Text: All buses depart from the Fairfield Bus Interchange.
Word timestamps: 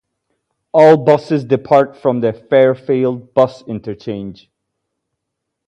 All 0.73 0.97
buses 0.97 1.43
depart 1.43 1.95
from 1.95 2.21
the 2.21 2.33
Fairfield 2.33 3.35
Bus 3.35 3.61
Interchange. 3.67 4.49